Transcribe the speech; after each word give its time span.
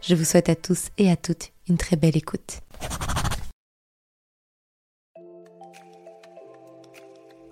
Je 0.00 0.14
vous 0.14 0.24
souhaite 0.24 0.48
à 0.48 0.54
tous 0.54 0.88
et 0.96 1.10
à 1.10 1.16
toutes 1.16 1.52
une 1.68 1.76
très 1.76 1.96
belle 1.96 2.16
écoute. 2.16 2.60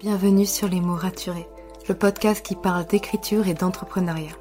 Bienvenue 0.01 0.47
sur 0.47 0.69
Les 0.69 0.81
mots 0.81 0.95
raturés, 0.95 1.49
le 1.89 1.95
podcast 1.95 2.45
qui 2.47 2.55
parle 2.55 2.87
d'écriture 2.87 3.49
et 3.49 3.55
d'entrepreneuriat. 3.55 4.37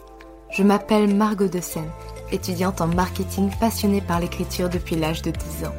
Je 0.52 0.62
m'appelle 0.62 1.14
Margot 1.14 1.48
de 1.48 1.60
Seine, 1.60 1.90
étudiante 2.32 2.80
en 2.80 2.88
marketing 2.88 3.50
passionnée 3.60 4.02
par 4.02 4.20
l'écriture 4.20 4.70
depuis 4.70 4.96
l'âge 4.96 5.24
de 5.24 5.32
10 5.32 5.66
ans. 5.66 5.76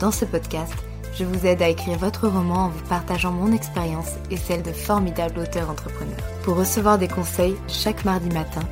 Dans 0.00 0.10
ce 0.10 0.24
podcast, 0.24 0.74
je 1.14 1.24
vous 1.24 1.46
aide 1.46 1.62
à 1.62 1.68
écrire 1.68 1.98
votre 1.98 2.26
roman 2.26 2.64
en 2.64 2.68
vous 2.70 2.84
partageant 2.88 3.30
mon 3.30 3.52
expérience 3.52 4.14
et 4.30 4.36
celle 4.36 4.62
de 4.62 4.72
formidables 4.72 5.38
auteurs 5.38 5.70
entrepreneurs. 5.70 6.16
Pour 6.42 6.56
recevoir 6.56 6.98
des 6.98 7.08
conseils 7.08 7.56
chaque 7.68 8.04
mardi 8.04 8.30
matin, 8.30 8.62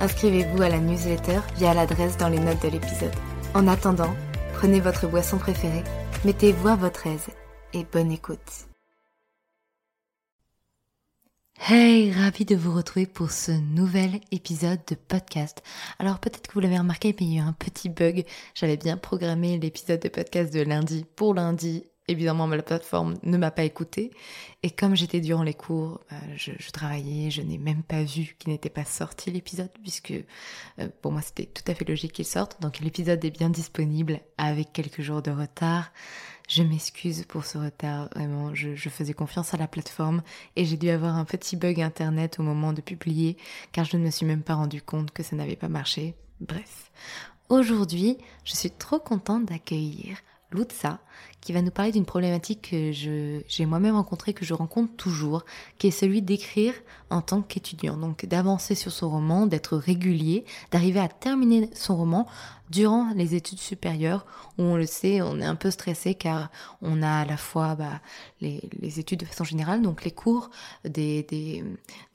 inscrivez-vous 0.00 0.62
à 0.62 0.68
la 0.68 0.78
newsletter 0.78 1.40
via 1.56 1.74
l'adresse 1.74 2.16
dans 2.16 2.28
les 2.28 2.40
notes 2.40 2.62
de 2.62 2.68
l'épisode. 2.68 3.14
En 3.54 3.68
attendant, 3.68 4.14
prenez 4.54 4.80
votre 4.80 5.06
boisson 5.06 5.38
préférée, 5.38 5.84
mettez-vous 6.24 6.68
à 6.68 6.76
votre 6.76 7.06
aise 7.06 7.28
et 7.72 7.84
bonne 7.84 8.10
écoute. 8.10 8.66
Hey, 11.68 12.10
ravi 12.10 12.46
de 12.46 12.56
vous 12.56 12.74
retrouver 12.74 13.06
pour 13.06 13.30
ce 13.30 13.52
nouvel 13.52 14.20
épisode 14.32 14.80
de 14.88 14.94
podcast. 14.94 15.62
Alors 15.98 16.18
peut-être 16.18 16.48
que 16.48 16.54
vous 16.54 16.60
l'avez 16.60 16.78
remarqué, 16.78 17.14
mais 17.20 17.26
il 17.26 17.34
y 17.34 17.38
a 17.38 17.42
eu 17.42 17.46
un 17.46 17.52
petit 17.52 17.90
bug. 17.90 18.24
J'avais 18.54 18.78
bien 18.78 18.96
programmé 18.96 19.58
l'épisode 19.58 20.00
de 20.00 20.08
podcast 20.08 20.52
de 20.52 20.62
lundi 20.62 21.04
pour 21.16 21.34
lundi. 21.34 21.84
Évidemment, 22.10 22.48
ma 22.48 22.60
plateforme 22.60 23.14
ne 23.22 23.38
m'a 23.38 23.52
pas 23.52 23.62
écouté. 23.62 24.10
Et 24.64 24.70
comme 24.72 24.96
j'étais 24.96 25.20
durant 25.20 25.44
les 25.44 25.54
cours, 25.54 26.00
bah, 26.10 26.16
je, 26.34 26.70
travaillais, 26.72 27.30
je 27.30 27.40
n'ai 27.40 27.56
même 27.56 27.84
pas 27.84 28.02
vu 28.02 28.34
qu'il 28.36 28.50
n'était 28.50 28.68
pas 28.68 28.84
sorti 28.84 29.30
l'épisode, 29.30 29.70
puisque 29.80 30.14
euh, 30.80 30.88
pour 31.02 31.12
moi 31.12 31.22
c'était 31.22 31.46
tout 31.46 31.62
à 31.70 31.74
fait 31.74 31.88
logique 31.88 32.12
qu'il 32.14 32.24
sorte. 32.24 32.60
Donc 32.60 32.80
l'épisode 32.80 33.24
est 33.24 33.30
bien 33.30 33.48
disponible 33.48 34.18
avec 34.38 34.72
quelques 34.72 35.02
jours 35.02 35.22
de 35.22 35.30
retard. 35.30 35.92
Je 36.48 36.64
m'excuse 36.64 37.24
pour 37.28 37.44
ce 37.44 37.58
retard, 37.58 38.08
vraiment, 38.16 38.56
je, 38.56 38.74
faisais 38.88 39.14
confiance 39.14 39.54
à 39.54 39.56
la 39.56 39.68
plateforme 39.68 40.24
et 40.56 40.64
j'ai 40.64 40.76
dû 40.76 40.90
avoir 40.90 41.14
un 41.14 41.24
petit 41.24 41.54
bug 41.54 41.80
internet 41.80 42.40
au 42.40 42.42
moment 42.42 42.72
de 42.72 42.80
publier 42.80 43.36
car 43.70 43.84
je 43.84 43.96
ne 43.96 44.02
me 44.02 44.10
suis 44.10 44.26
même 44.26 44.42
pas 44.42 44.56
rendu 44.56 44.82
compte 44.82 45.12
que 45.12 45.22
ça 45.22 45.36
n'avait 45.36 45.54
pas 45.54 45.68
marché. 45.68 46.16
Bref, 46.40 46.90
aujourd'hui, 47.48 48.18
je 48.44 48.56
suis 48.56 48.72
trop 48.72 48.98
contente 48.98 49.44
d'accueillir 49.44 50.16
Lutza, 50.52 51.00
qui 51.40 51.52
va 51.52 51.62
nous 51.62 51.70
parler 51.70 51.92
d'une 51.92 52.04
problématique 52.04 52.70
que 52.70 52.92
j'ai 52.92 53.66
moi-même 53.66 53.94
rencontrée, 53.94 54.34
que 54.34 54.44
je 54.44 54.54
rencontre 54.54 54.94
toujours, 54.96 55.44
qui 55.78 55.86
est 55.86 55.92
celui 55.92 56.22
d'écrire 56.22 56.74
en 57.08 57.22
tant 57.22 57.42
qu'étudiant. 57.42 57.96
Donc 57.96 58.26
d'avancer 58.26 58.74
sur 58.74 58.92
son 58.92 59.10
roman, 59.10 59.46
d'être 59.46 59.76
régulier, 59.76 60.44
d'arriver 60.70 61.00
à 61.00 61.08
terminer 61.08 61.70
son 61.74 61.96
roman 61.96 62.26
durant 62.68 63.12
les 63.14 63.34
études 63.34 63.58
supérieures, 63.58 64.26
où 64.58 64.62
on 64.62 64.76
le 64.76 64.86
sait, 64.86 65.22
on 65.22 65.40
est 65.40 65.44
un 65.44 65.56
peu 65.56 65.70
stressé 65.70 66.14
car 66.14 66.50
on 66.82 67.02
a 67.02 67.20
à 67.20 67.24
la 67.24 67.36
fois 67.36 67.74
bah, 67.74 68.00
les, 68.40 69.00
études 69.00 69.20
de 69.20 69.24
façon 69.24 69.44
générale, 69.44 69.82
donc 69.82 70.04
les 70.04 70.12
cours, 70.12 70.50
des, 70.84 71.64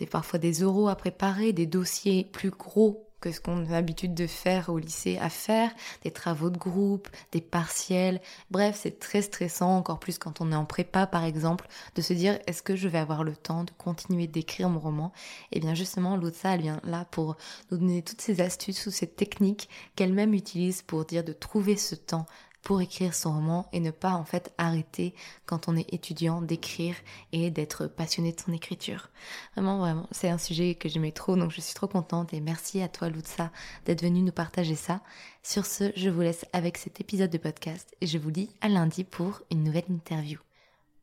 parfois 0.09 0.39
des 0.39 0.61
euros 0.61 0.87
à 0.87 0.95
préparer, 0.95 1.51
des 1.51 1.65
dossiers 1.65 2.23
plus 2.23 2.51
gros 2.51 3.04
que 3.19 3.31
ce 3.31 3.39
qu'on 3.39 3.65
a 3.65 3.69
l'habitude 3.69 4.13
de 4.13 4.27
faire 4.27 4.69
au 4.69 4.77
lycée 4.77 5.17
à 5.17 5.29
faire, 5.29 5.71
des 6.03 6.11
travaux 6.11 6.49
de 6.49 6.57
groupe, 6.57 7.09
des 7.31 7.41
partiels. 7.41 8.21
Bref, 8.51 8.79
c'est 8.81 8.99
très 8.99 9.21
stressant, 9.21 9.77
encore 9.77 9.99
plus 9.99 10.17
quand 10.17 10.41
on 10.41 10.51
est 10.51 10.55
en 10.55 10.65
prépa 10.65 11.07
par 11.07 11.23
exemple, 11.23 11.67
de 11.95 12.01
se 12.01 12.13
dire 12.13 12.39
est-ce 12.47 12.63
que 12.63 12.75
je 12.75 12.87
vais 12.87 12.99
avoir 12.99 13.23
le 13.23 13.35
temps 13.35 13.63
de 13.63 13.71
continuer 13.77 14.27
d'écrire 14.27 14.69
mon 14.69 14.79
roman? 14.79 15.11
Et 15.51 15.57
eh 15.57 15.59
bien 15.59 15.73
justement, 15.73 16.17
Lutza, 16.17 16.53
elle 16.55 16.61
vient 16.61 16.81
là 16.83 17.05
pour 17.11 17.37
nous 17.71 17.77
donner 17.77 18.01
toutes 18.01 18.21
ces 18.21 18.41
astuces, 18.41 18.83
toutes 18.83 18.93
ces 18.93 19.07
techniques 19.07 19.69
qu'elle-même 19.95 20.33
utilise 20.33 20.81
pour 20.81 21.05
dire 21.05 21.23
de 21.23 21.33
trouver 21.33 21.77
ce 21.77 21.95
temps 21.95 22.25
pour 22.65 22.81
écrire 22.81 23.13
son 23.13 23.31
roman 23.31 23.69
et 23.73 23.79
ne 23.79 23.91
pas 23.91 24.13
en 24.13 24.25
fait 24.25 24.51
arrêter 24.57 25.13
quand 25.45 25.69
on 25.69 25.77
est 25.77 25.93
étudiant 25.93 26.41
d'écrire 26.41 26.95
et 27.31 27.51
d'être 27.51 27.85
passionné 27.85 28.33
de 28.33 28.39
son 28.41 28.51
écriture. 28.51 29.11
Vraiment, 29.53 29.77
vraiment, 29.77 30.07
c'est 30.11 30.29
un 30.29 30.39
sujet 30.39 30.73
que 30.73 30.89
j'aimais 30.89 31.11
trop, 31.11 31.35
donc 31.35 31.51
je 31.51 31.61
suis 31.61 31.75
trop 31.75 31.87
contente 31.87 32.33
et 32.33 32.41
merci 32.41 32.81
à 32.81 32.87
toi 32.87 33.09
Lutza 33.09 33.51
d'être 33.85 34.01
venue 34.01 34.23
nous 34.23 34.31
partager 34.31 34.73
ça. 34.73 35.01
Sur 35.43 35.67
ce, 35.67 35.91
je 35.95 36.09
vous 36.09 36.21
laisse 36.21 36.43
avec 36.53 36.77
cet 36.77 36.99
épisode 36.99 37.29
de 37.29 37.37
podcast 37.37 37.95
et 38.01 38.07
je 38.07 38.17
vous 38.17 38.31
dis 38.31 38.49
à 38.61 38.67
lundi 38.67 39.03
pour 39.03 39.43
une 39.51 39.63
nouvelle 39.63 39.85
interview. 39.87 40.39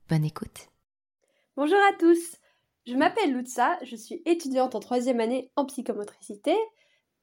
Bonne 0.08 0.24
écoute. 0.24 0.68
Bonjour 1.56 1.78
à 1.88 1.96
tous, 1.96 2.38
je 2.88 2.94
m'appelle 2.96 3.32
Lutza, 3.32 3.78
je 3.84 3.94
suis 3.94 4.20
étudiante 4.26 4.74
en 4.74 4.80
troisième 4.80 5.20
année 5.20 5.52
en 5.54 5.64
psychomotricité 5.66 6.56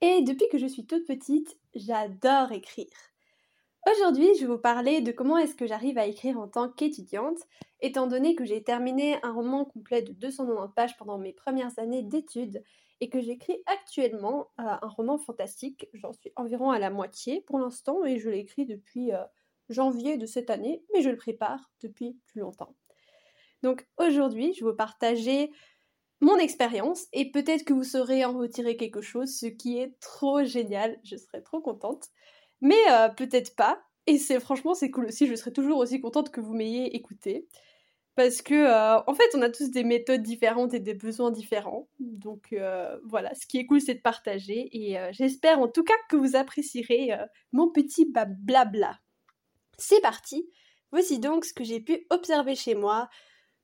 et 0.00 0.22
depuis 0.22 0.48
que 0.50 0.56
je 0.56 0.66
suis 0.66 0.86
toute 0.86 1.06
petite, 1.06 1.58
j'adore 1.74 2.52
écrire. 2.52 2.86
Aujourd'hui, 3.86 4.28
je 4.34 4.40
vais 4.40 4.46
vous 4.46 4.58
parler 4.58 5.00
de 5.00 5.10
comment 5.10 5.38
est-ce 5.38 5.54
que 5.54 5.66
j'arrive 5.66 5.96
à 5.96 6.06
écrire 6.06 6.38
en 6.38 6.48
tant 6.48 6.68
qu'étudiante, 6.68 7.38
étant 7.80 8.06
donné 8.06 8.34
que 8.34 8.44
j'ai 8.44 8.62
terminé 8.62 9.18
un 9.22 9.32
roman 9.32 9.64
complet 9.64 10.02
de 10.02 10.12
290 10.12 10.74
pages 10.74 10.96
pendant 10.98 11.16
mes 11.16 11.32
premières 11.32 11.78
années 11.78 12.02
d'études 12.02 12.62
et 13.00 13.08
que 13.08 13.22
j'écris 13.22 13.62
actuellement 13.64 14.50
euh, 14.60 14.64
un 14.82 14.88
roman 14.88 15.16
fantastique. 15.16 15.88
J'en 15.94 16.12
suis 16.12 16.30
environ 16.36 16.70
à 16.70 16.78
la 16.78 16.90
moitié 16.90 17.40
pour 17.40 17.58
l'instant 17.58 18.04
et 18.04 18.18
je 18.18 18.28
l'écris 18.28 18.66
depuis 18.66 19.14
euh, 19.14 19.24
janvier 19.70 20.18
de 20.18 20.26
cette 20.26 20.50
année, 20.50 20.84
mais 20.92 21.00
je 21.00 21.08
le 21.08 21.16
prépare 21.16 21.70
depuis 21.80 22.18
plus 22.26 22.40
longtemps. 22.40 22.76
Donc 23.62 23.88
aujourd'hui, 23.96 24.52
je 24.52 24.62
vais 24.62 24.70
vous 24.70 24.76
partager 24.76 25.50
mon 26.20 26.36
expérience 26.36 27.06
et 27.14 27.30
peut-être 27.30 27.64
que 27.64 27.72
vous 27.72 27.84
saurez 27.84 28.26
en 28.26 28.36
retirer 28.36 28.76
quelque 28.76 29.00
chose, 29.00 29.34
ce 29.34 29.46
qui 29.46 29.78
est 29.78 29.98
trop 30.00 30.44
génial, 30.44 31.00
je 31.02 31.16
serais 31.16 31.40
trop 31.40 31.62
contente 31.62 32.10
mais 32.60 32.80
euh, 32.90 33.08
peut-être 33.08 33.56
pas. 33.56 33.82
Et 34.06 34.18
c'est 34.18 34.40
franchement 34.40 34.74
c'est 34.74 34.90
cool 34.90 35.06
aussi. 35.06 35.26
Je 35.26 35.34
serais 35.34 35.52
toujours 35.52 35.78
aussi 35.78 36.00
contente 36.00 36.30
que 36.30 36.40
vous 36.40 36.54
m'ayez 36.54 36.96
écouté 36.96 37.46
parce 38.16 38.42
que 38.42 38.54
euh, 38.54 39.00
en 39.06 39.14
fait 39.14 39.30
on 39.34 39.42
a 39.42 39.50
tous 39.50 39.70
des 39.70 39.84
méthodes 39.84 40.22
différentes 40.22 40.74
et 40.74 40.80
des 40.80 40.94
besoins 40.94 41.30
différents. 41.30 41.88
Donc 42.00 42.48
euh, 42.52 42.98
voilà, 43.04 43.34
ce 43.34 43.46
qui 43.46 43.58
est 43.58 43.66
cool 43.66 43.80
c'est 43.80 43.94
de 43.94 44.00
partager 44.00 44.68
et 44.72 44.96
j'espère 45.12 45.60
en 45.60 45.68
tout 45.68 45.84
cas 45.84 45.94
que 46.08 46.16
vous 46.16 46.36
apprécierez 46.36 47.10
mon 47.52 47.70
petit 47.70 48.10
blabla. 48.10 48.98
C'est 49.78 50.00
parti. 50.00 50.48
Voici 50.92 51.20
donc 51.20 51.44
ce 51.44 51.54
que 51.54 51.64
j'ai 51.64 51.80
pu 51.80 52.06
observer 52.10 52.56
chez 52.56 52.74
moi, 52.74 53.08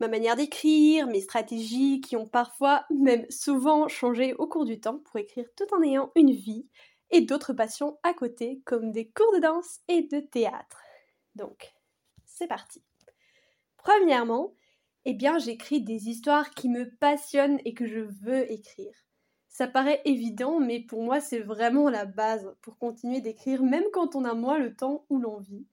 ma 0.00 0.08
manière 0.08 0.36
d'écrire, 0.36 1.06
mes 1.08 1.20
stratégies 1.20 2.00
qui 2.00 2.16
ont 2.16 2.26
parfois, 2.26 2.84
même 2.90 3.26
souvent, 3.30 3.88
changé 3.88 4.34
au 4.34 4.46
cours 4.46 4.64
du 4.64 4.80
temps 4.80 4.98
pour 4.98 5.16
écrire 5.16 5.46
tout 5.56 5.66
en 5.74 5.82
ayant 5.82 6.12
une 6.14 6.32
vie 6.32 6.66
et 7.10 7.20
d'autres 7.20 7.52
passions 7.52 7.98
à 8.02 8.14
côté 8.14 8.62
comme 8.64 8.92
des 8.92 9.08
cours 9.08 9.32
de 9.34 9.40
danse 9.40 9.80
et 9.88 10.02
de 10.02 10.20
théâtre. 10.20 10.82
Donc, 11.34 11.74
c'est 12.24 12.48
parti. 12.48 12.82
Premièrement, 13.76 14.54
eh 15.04 15.14
bien, 15.14 15.38
j'écris 15.38 15.80
des 15.80 16.08
histoires 16.08 16.50
qui 16.50 16.68
me 16.68 16.90
passionnent 16.96 17.60
et 17.64 17.74
que 17.74 17.86
je 17.86 18.00
veux 18.00 18.50
écrire. 18.50 18.94
Ça 19.48 19.68
paraît 19.68 20.02
évident, 20.04 20.58
mais 20.60 20.80
pour 20.80 21.02
moi, 21.02 21.20
c'est 21.20 21.38
vraiment 21.38 21.88
la 21.88 22.04
base 22.04 22.54
pour 22.60 22.76
continuer 22.76 23.20
d'écrire, 23.20 23.62
même 23.62 23.84
quand 23.92 24.16
on 24.16 24.24
a 24.24 24.34
moins 24.34 24.58
le 24.58 24.74
temps 24.74 25.06
ou 25.08 25.18
l'envie. 25.18 25.66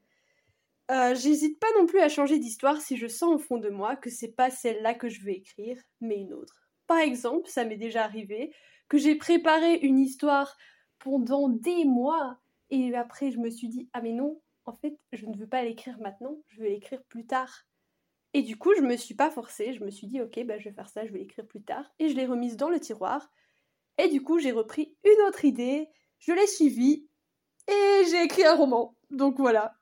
Euh, 0.92 1.16
j'hésite 1.16 1.60
pas 1.60 1.68
non 1.80 1.86
plus 1.86 2.00
à 2.00 2.10
changer 2.10 2.40
d'histoire 2.40 2.80
si 2.82 2.98
je 2.98 3.08
sens 3.08 3.34
au 3.34 3.40
fond 3.40 3.58
de 3.58 3.70
moi 3.70 3.96
que 3.96 4.10
c'est 4.10 4.32
pas 4.32 4.50
celle-là 4.50 4.94
que 4.94 5.10
je 5.10 5.22
veux 5.22 5.32
écrire, 5.32 5.82
mais 6.00 6.18
une 6.18 6.34
autre. 6.34 6.70
Par 6.88 7.00
exemple, 7.00 7.50
ça 7.50 7.66
m'est 7.66 7.78
déjà 7.78 8.04
arrivé 8.04 8.54
que 8.90 8.98
j'ai 8.98 9.16
préparé 9.16 9.76
une 9.80 10.00
histoire 10.00 10.56
pendant 11.04 11.50
des 11.50 11.86
mois. 11.86 12.40
Et 12.70 12.96
après, 12.96 13.30
je 13.30 13.38
me 13.38 13.50
suis 13.50 13.68
dit, 13.68 13.90
ah 13.94 14.02
mais 14.02 14.14
non, 14.14 14.42
en 14.66 14.74
fait, 14.74 14.98
je 15.12 15.26
ne 15.26 15.38
veux 15.38 15.48
pas 15.48 15.62
l'écrire 15.64 16.00
maintenant, 16.00 16.38
je 16.48 16.62
vais 16.62 16.70
l'écrire 16.70 17.04
plus 17.04 17.26
tard. 17.28 17.66
Et 18.34 18.42
du 18.42 18.58
coup, 18.58 18.74
je 18.76 18.82
me 18.82 18.96
suis 18.96 19.14
pas 19.14 19.30
forcée, 19.30 19.74
je 19.74 19.84
me 19.84 19.92
suis 19.92 20.08
dit, 20.08 20.22
ok, 20.22 20.44
bah, 20.46 20.58
je 20.58 20.70
vais 20.70 20.74
faire 20.74 20.90
ça, 20.90 21.06
je 21.06 21.12
vais 21.12 21.20
l'écrire 21.20 21.46
plus 21.46 21.62
tard. 21.62 21.86
Et 22.00 22.10
je 22.10 22.16
l'ai 22.16 22.26
remise 22.26 22.58
dans 22.58 22.70
le 22.70 22.80
tiroir. 22.80 23.30
Et 24.00 24.08
du 24.08 24.24
coup, 24.24 24.40
j'ai 24.40 24.52
repris 24.52 24.96
une 25.04 25.28
autre 25.28 25.46
idée, 25.46 25.88
je 26.18 26.32
l'ai 26.32 26.48
suivie, 26.48 27.08
et 27.68 28.06
j'ai 28.10 28.24
écrit 28.24 28.46
un 28.46 28.56
roman. 28.56 28.96
Donc 29.12 29.38
voilà. 29.38 29.76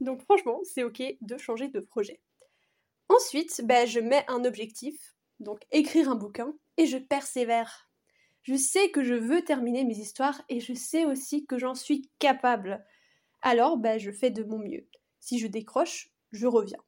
Donc 0.00 0.22
franchement, 0.22 0.60
c'est 0.64 0.82
ok 0.82 1.02
de 1.20 1.38
changer 1.38 1.68
de 1.68 1.80
projet. 1.80 2.20
Ensuite, 3.08 3.62
bah, 3.64 3.86
je 3.86 4.00
mets 4.00 4.24
un 4.28 4.44
objectif, 4.44 5.14
donc 5.38 5.60
écrire 5.70 6.10
un 6.10 6.16
bouquin, 6.16 6.52
et 6.76 6.86
je 6.86 6.98
persévère 6.98 7.89
Je 8.42 8.54
sais 8.54 8.90
que 8.90 9.04
je 9.04 9.14
veux 9.14 9.42
terminer 9.42 9.84
mes 9.84 9.96
histoires 9.96 10.42
et 10.48 10.60
je 10.60 10.72
sais 10.72 11.04
aussi 11.04 11.44
que 11.44 11.58
j'en 11.58 11.74
suis 11.74 12.08
capable. 12.18 12.84
Alors, 13.42 13.76
ben, 13.76 13.98
je 13.98 14.10
fais 14.10 14.30
de 14.30 14.44
mon 14.44 14.58
mieux. 14.58 14.86
Si 15.20 15.38
je 15.38 15.46
décroche, 15.46 16.10
je 16.32 16.46
reviens. 16.46 16.82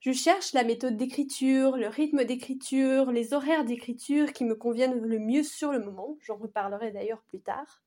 Je 0.00 0.12
cherche 0.12 0.54
la 0.54 0.64
méthode 0.64 0.96
d'écriture, 0.96 1.76
le 1.76 1.88
rythme 1.88 2.24
d'écriture, 2.24 3.12
les 3.12 3.34
horaires 3.34 3.64
d'écriture 3.64 4.32
qui 4.32 4.44
me 4.44 4.54
conviennent 4.54 4.98
le 4.98 5.18
mieux 5.18 5.42
sur 5.42 5.72
le 5.72 5.78
moment. 5.78 6.16
J'en 6.20 6.36
reparlerai 6.36 6.90
d'ailleurs 6.90 7.22
plus 7.28 7.40
tard. 7.40 7.82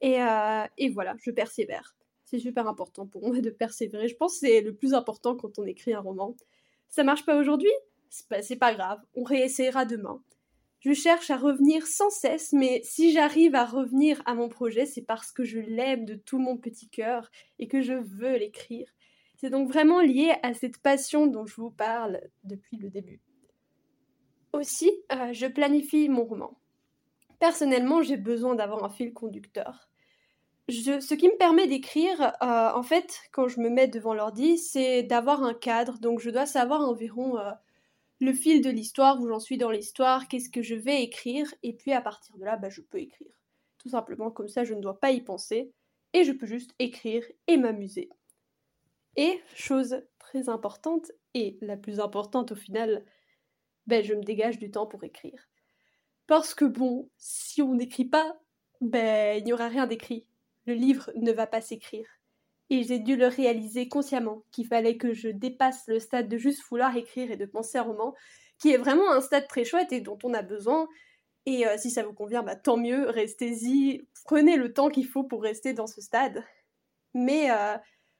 Et, 0.00 0.20
euh, 0.20 0.64
voilà, 0.92 1.14
je 1.20 1.30
persévère. 1.30 1.94
C'est 2.24 2.38
super 2.38 2.66
important 2.66 3.06
pour 3.06 3.26
moi 3.26 3.40
de 3.40 3.50
persévérer. 3.50 4.08
Je 4.08 4.16
pense 4.16 4.34
que 4.34 4.46
c'est 4.46 4.60
le 4.60 4.74
plus 4.74 4.94
important 4.94 5.36
quand 5.36 5.58
on 5.58 5.64
écrit 5.64 5.94
un 5.94 6.00
roman. 6.00 6.34
Ça 6.88 7.04
marche 7.04 7.24
pas 7.24 7.36
aujourd'hui? 7.36 7.70
C'est 8.08 8.28
pas, 8.28 8.40
pas 8.58 8.74
grave, 8.74 9.00
on 9.14 9.22
réessayera 9.22 9.84
demain. 9.84 10.20
Je 10.80 10.94
cherche 10.94 11.30
à 11.30 11.36
revenir 11.36 11.86
sans 11.86 12.08
cesse, 12.08 12.52
mais 12.52 12.80
si 12.82 13.12
j'arrive 13.12 13.54
à 13.54 13.66
revenir 13.66 14.22
à 14.24 14.34
mon 14.34 14.48
projet, 14.48 14.86
c'est 14.86 15.02
parce 15.02 15.30
que 15.30 15.44
je 15.44 15.58
l'aime 15.58 16.06
de 16.06 16.14
tout 16.14 16.38
mon 16.38 16.56
petit 16.56 16.88
cœur 16.88 17.30
et 17.58 17.68
que 17.68 17.82
je 17.82 17.92
veux 17.92 18.36
l'écrire. 18.36 18.90
C'est 19.36 19.50
donc 19.50 19.68
vraiment 19.68 20.00
lié 20.00 20.34
à 20.42 20.54
cette 20.54 20.78
passion 20.78 21.26
dont 21.26 21.44
je 21.44 21.56
vous 21.56 21.70
parle 21.70 22.22
depuis 22.44 22.78
le 22.78 22.88
début. 22.88 23.20
Aussi, 24.54 24.90
euh, 25.12 25.32
je 25.32 25.46
planifie 25.46 26.08
mon 26.08 26.24
roman. 26.24 26.58
Personnellement, 27.38 28.02
j'ai 28.02 28.16
besoin 28.16 28.54
d'avoir 28.54 28.82
un 28.82 28.90
fil 28.90 29.12
conducteur. 29.12 29.90
ce 30.68 31.14
qui 31.14 31.28
me 31.28 31.36
permet 31.36 31.66
d'écrire, 31.66 32.20
euh, 32.42 32.70
en 32.74 32.82
fait, 32.82 33.20
quand 33.32 33.48
je 33.48 33.60
me 33.60 33.68
mets 33.68 33.88
devant 33.88 34.14
l'ordi, 34.14 34.56
c'est 34.56 35.02
d'avoir 35.02 35.42
un 35.42 35.54
cadre. 35.54 35.98
Donc, 35.98 36.20
je 36.20 36.30
dois 36.30 36.46
savoir 36.46 36.82
environ 36.82 37.38
euh, 37.38 37.50
le 38.20 38.32
fil 38.32 38.60
de 38.60 38.70
l'histoire, 38.70 39.20
où 39.20 39.26
j'en 39.26 39.40
suis 39.40 39.56
dans 39.56 39.70
l'histoire, 39.70 40.28
qu'est-ce 40.28 40.50
que 40.50 40.62
je 40.62 40.74
vais 40.74 41.02
écrire, 41.02 41.52
et 41.62 41.72
puis 41.72 41.92
à 41.92 42.02
partir 42.02 42.36
de 42.36 42.44
là, 42.44 42.56
bah, 42.56 42.68
je 42.68 42.82
peux 42.82 42.98
écrire. 42.98 43.32
Tout 43.78 43.88
simplement, 43.88 44.30
comme 44.30 44.48
ça, 44.48 44.62
je 44.62 44.74
ne 44.74 44.80
dois 44.80 45.00
pas 45.00 45.10
y 45.10 45.22
penser, 45.22 45.72
et 46.12 46.24
je 46.24 46.32
peux 46.32 46.46
juste 46.46 46.74
écrire 46.78 47.24
et 47.46 47.56
m'amuser. 47.56 48.10
Et, 49.16 49.40
chose 49.54 50.02
très 50.18 50.48
importante, 50.50 51.10
et 51.34 51.56
la 51.62 51.76
plus 51.76 51.98
importante 51.98 52.52
au 52.52 52.56
final, 52.56 53.04
ben, 53.86 54.04
je 54.04 54.14
me 54.14 54.22
dégage 54.22 54.58
du 54.58 54.70
temps 54.70 54.86
pour 54.86 55.02
écrire. 55.02 55.48
Parce 56.26 56.54
que 56.54 56.66
bon, 56.66 57.10
si 57.16 57.62
on 57.62 57.74
n'écrit 57.74 58.04
pas, 58.04 58.38
ben, 58.80 59.38
il 59.38 59.44
n'y 59.44 59.52
aura 59.52 59.68
rien 59.68 59.86
d'écrit. 59.86 60.26
Le 60.66 60.74
livre 60.74 61.10
ne 61.16 61.32
va 61.32 61.46
pas 61.46 61.60
s'écrire. 61.60 62.06
Et 62.70 62.84
j'ai 62.84 63.00
dû 63.00 63.16
le 63.16 63.26
réaliser 63.26 63.88
consciemment, 63.88 64.44
qu'il 64.52 64.66
fallait 64.66 64.96
que 64.96 65.12
je 65.12 65.28
dépasse 65.28 65.82
le 65.88 65.98
stade 65.98 66.28
de 66.28 66.36
juste 66.36 66.62
vouloir 66.70 66.96
écrire 66.96 67.30
et 67.30 67.36
de 67.36 67.46
penser 67.46 67.78
un 67.78 67.82
roman, 67.82 68.14
qui 68.58 68.72
est 68.72 68.76
vraiment 68.76 69.10
un 69.10 69.20
stade 69.20 69.48
très 69.48 69.64
chouette 69.64 69.92
et 69.92 70.00
dont 70.00 70.18
on 70.22 70.34
a 70.34 70.42
besoin. 70.42 70.88
Et 71.46 71.66
euh, 71.66 71.76
si 71.78 71.90
ça 71.90 72.04
vous 72.04 72.12
convient, 72.12 72.42
bah, 72.42 72.56
tant 72.56 72.76
mieux, 72.76 73.08
restez-y, 73.08 74.06
prenez 74.24 74.56
le 74.56 74.72
temps 74.72 74.88
qu'il 74.88 75.06
faut 75.06 75.24
pour 75.24 75.42
rester 75.42 75.72
dans 75.72 75.86
ce 75.86 76.00
stade. 76.00 76.44
Mais 77.14 77.50
euh, 77.50 77.76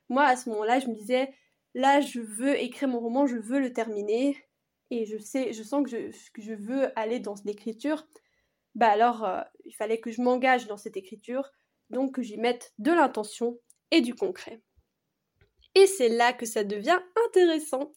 moi, 0.08 0.24
à 0.24 0.36
ce 0.36 0.50
moment-là, 0.50 0.80
je 0.80 0.88
me 0.88 0.94
disais, 0.94 1.32
là, 1.74 2.00
je 2.00 2.20
veux 2.20 2.60
écrire 2.60 2.88
mon 2.88 2.98
roman, 2.98 3.26
je 3.26 3.36
veux 3.36 3.60
le 3.60 3.72
terminer, 3.72 4.36
et 4.90 5.06
je 5.06 5.18
sais, 5.18 5.52
je 5.52 5.62
sens 5.62 5.84
que 5.84 5.90
je, 5.90 6.30
que 6.32 6.42
je 6.42 6.54
veux 6.54 6.98
aller 6.98 7.20
dans 7.20 7.36
l'écriture, 7.44 8.06
bah 8.74 8.88
alors, 8.88 9.24
euh, 9.24 9.40
il 9.64 9.72
fallait 9.72 10.00
que 10.00 10.10
je 10.10 10.22
m'engage 10.22 10.66
dans 10.66 10.76
cette 10.76 10.96
écriture, 10.96 11.50
donc 11.90 12.14
que 12.14 12.22
j'y 12.22 12.38
mette 12.38 12.72
de 12.78 12.92
l'intention 12.92 13.58
et 13.90 14.00
du 14.00 14.14
concret. 14.14 14.60
Et 15.74 15.86
c'est 15.86 16.08
là 16.08 16.32
que 16.32 16.46
ça 16.46 16.64
devient 16.64 17.00
intéressant, 17.26 17.92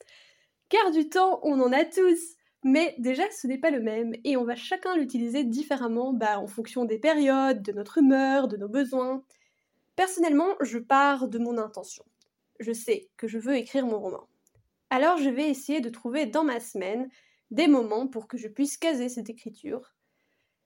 car 0.69 0.92
du 0.92 1.10
temps, 1.10 1.40
on 1.44 1.60
en 1.62 1.72
a 1.72 1.86
tous, 1.86 2.36
mais 2.63 2.95
déjà, 2.98 3.24
ce 3.31 3.48
n'est 3.48 3.57
pas 3.57 3.72
le 3.72 3.81
même, 3.81 4.13
et 4.24 4.38
on 4.38 4.45
va 4.45 4.56
chacun 4.56 4.95
l'utiliser 4.95 5.44
différemment, 5.44 6.13
bah, 6.13 6.40
en 6.40 6.48
fonction 6.48 6.86
des 6.86 7.00
périodes, 7.00 7.62
de 7.62 7.72
notre 7.72 7.98
humeur, 7.98 8.48
de 8.48 8.57
nos 8.57 8.69
besoins. 8.69 9.24
Personnellement, 9.95 10.56
je 10.62 10.80
pars 10.80 11.28
de 11.28 11.40
mon 11.40 11.57
intention. 11.57 12.06
Je 12.60 12.72
sais 12.72 13.10
que 13.18 13.28
je 13.28 13.40
veux 13.40 13.56
écrire 13.56 13.86
mon 13.86 14.00
roman. 14.00 14.28
Alors 14.90 15.18
je 15.18 15.30
vais 15.30 15.50
essayer 15.50 15.81
de 15.81 15.90
trouver 15.90 16.28
dans 16.28 16.44
ma 16.44 16.60
semaine 16.60 17.10
des 17.50 17.68
moments 17.68 18.07
pour 18.07 18.28
que 18.28 18.38
je 18.38 18.48
puisse 18.48 18.78
caser 18.78 19.10
cette 19.10 19.30
écriture. 19.30 19.93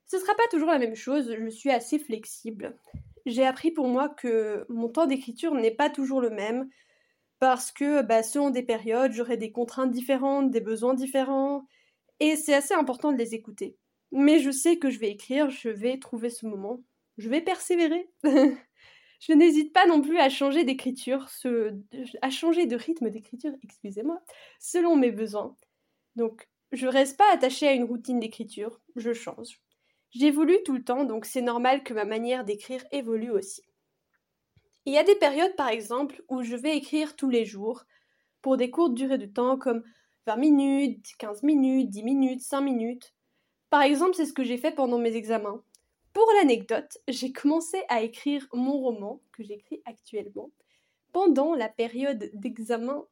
Ce 0.07 0.15
ne 0.15 0.21
sera 0.21 0.36
pas 0.36 0.48
toujours 0.50 0.69
la 0.69 0.80
même 0.80 0.95
chose, 0.95 1.36
je 1.38 1.50
suis 1.50 1.69
assez 1.69 2.00
flexible. 2.00 2.77
J'ai 3.25 3.45
appris 3.45 3.71
pour 3.71 3.88
moi 3.88 4.07
que 4.09 4.65
mon 4.69 4.88
temps 4.88 5.06
d'écriture 5.06 5.54
n'est 5.54 5.71
pas 5.71 5.89
toujours 5.89 6.21
le 6.21 6.30
même, 6.30 6.69
parce 7.39 7.71
que 7.71 8.01
bah, 8.01 8.24
selon 8.24 8.50
des 8.50 8.63
périodes, 8.63 9.12
j'aurai 9.12 9.38
des 9.38 9.51
contraintes 9.51 9.92
différentes, 9.92 10.50
des 10.50 10.62
besoins 10.62 10.94
différents, 10.94 11.68
et 12.19 12.36
c'est 12.36 12.54
assez 12.54 12.74
important 12.74 13.12
de 13.12 13.18
les 13.18 13.36
écouter. 13.36 13.77
Mais 14.12 14.39
je 14.39 14.51
sais 14.51 14.77
que 14.77 14.89
je 14.89 15.00
vais 15.00 15.12
écrire, 15.12 15.50
je 15.50 15.69
vais 15.69 16.00
trouver 16.00 16.30
ce 16.30 16.45
moment, 16.45 16.81
je 17.18 17.30
vais 17.30 17.42
persévérer. 17.42 18.09
Je 19.19 19.33
n'hésite 19.33 19.74
pas 19.74 19.88
non 19.88 20.00
plus 20.00 20.19
à 20.19 20.30
changer 20.30 20.63
d'écriture, 20.63 21.27
à 22.21 22.30
changer 22.30 22.68
de 22.68 22.75
rythme 22.75 23.09
d'écriture, 23.09 23.51
excusez-moi, 23.63 24.21
selon 24.59 24.95
mes 24.95 25.12
besoins. 25.12 25.56
Donc, 26.15 26.48
je 26.71 26.86
reste 26.86 27.18
pas 27.18 27.33
attachée 27.33 27.68
à 27.68 27.74
une 27.74 27.86
routine 27.86 28.19
d'écriture, 28.19 28.80
je 28.95 29.13
change. 29.13 29.59
J'évolue 30.12 30.57
tout 30.65 30.74
le 30.74 30.83
temps, 30.83 31.04
donc 31.04 31.25
c'est 31.25 31.42
normal 31.42 31.83
que 31.83 31.94
ma 31.94 32.06
manière 32.06 32.45
d'écrire 32.45 32.83
évolue 32.92 33.31
aussi. 33.31 33.62
Il 34.86 34.94
y 34.94 34.98
a 34.98 35.04
des 35.04 35.15
périodes, 35.15 35.56
par 35.56 35.68
exemple, 35.68 36.24
où 36.30 36.44
je 36.44 36.56
vais 36.56 36.77
écrire 36.77 37.15
tous 37.15 37.30
les 37.30 37.45
jours, 37.45 37.83
pour 38.42 38.56
des 38.56 38.71
courtes 38.71 38.94
durées 38.94 39.18
de 39.18 39.25
temps 39.25 39.57
comme 39.57 39.83
20 40.27 40.38
minutes, 40.38 41.07
15 41.19 41.44
minutes, 41.44 41.89
10 41.89 42.04
minutes, 42.04 42.42
5 42.42 42.62
minutes. 42.62 43.13
Par 43.69 43.81
exemple, 43.81 44.15
c'est 44.15 44.25
ce 44.25 44.33
que 44.33 44.44
j'ai 44.44 44.57
fait 44.57 44.71
pendant 44.71 44.98
mes 44.98 45.15
examens. 45.15 45.62
Pour 46.13 46.25
l'anecdote, 46.38 46.98
j'ai 47.07 47.31
commencé 47.31 47.77
à 47.89 48.01
écrire 48.01 48.48
mon 48.54 48.80
roman, 48.80 49.21
que 49.33 49.44
j'écris 49.44 49.81
actuellement, 49.86 50.51
pendant 51.12 51.54
la 51.54 51.69
période 51.69 52.30
d'examen. 52.33 53.06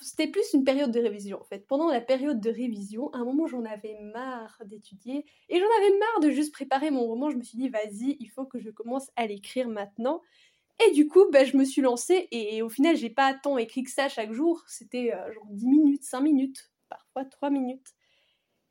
C'était 0.00 0.28
plus 0.28 0.52
une 0.54 0.64
période 0.64 0.90
de 0.90 1.00
révision 1.00 1.40
en 1.40 1.44
fait. 1.44 1.66
Pendant 1.66 1.88
la 1.88 2.00
période 2.00 2.40
de 2.40 2.50
révision, 2.50 3.10
à 3.12 3.18
un 3.18 3.24
moment 3.24 3.46
j'en 3.46 3.64
avais 3.64 3.98
marre 4.00 4.56
d'étudier 4.64 5.24
et 5.48 5.58
j'en 5.58 5.66
avais 5.78 5.98
marre 5.98 6.20
de 6.20 6.30
juste 6.30 6.52
préparer 6.52 6.90
mon 6.90 7.04
roman. 7.04 7.30
Je 7.30 7.36
me 7.36 7.42
suis 7.42 7.58
dit, 7.58 7.68
vas-y, 7.68 8.16
il 8.20 8.28
faut 8.28 8.44
que 8.46 8.58
je 8.58 8.70
commence 8.70 9.10
à 9.16 9.26
l'écrire 9.26 9.68
maintenant. 9.68 10.22
Et 10.86 10.92
du 10.92 11.06
coup, 11.06 11.24
bah, 11.30 11.44
je 11.44 11.56
me 11.56 11.64
suis 11.64 11.82
lancée 11.82 12.28
et 12.30 12.62
au 12.62 12.68
final, 12.68 12.96
j'ai 12.96 13.10
pas 13.10 13.34
tant 13.34 13.58
écrit 13.58 13.82
que 13.82 13.90
ça 13.90 14.08
chaque 14.08 14.32
jour. 14.32 14.62
C'était 14.66 15.12
euh, 15.14 15.32
genre 15.32 15.46
10 15.50 15.66
minutes, 15.66 16.04
5 16.04 16.20
minutes, 16.20 16.70
parfois 16.88 17.24
3 17.24 17.50
minutes. 17.50 17.88